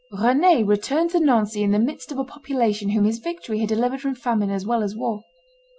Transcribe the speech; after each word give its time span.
Rend 0.11 0.67
returned 0.67 1.11
to 1.11 1.19
Nancy 1.19 1.61
in 1.61 1.69
the 1.69 1.77
midst 1.77 2.11
of 2.11 2.17
a 2.17 2.23
population 2.23 2.89
whom 2.89 3.03
his 3.05 3.19
victory 3.19 3.59
had 3.59 3.69
delivered 3.69 4.01
from 4.01 4.15
famine 4.15 4.49
as 4.49 4.65
well 4.65 4.81
as 4.81 4.95
war. 4.95 5.21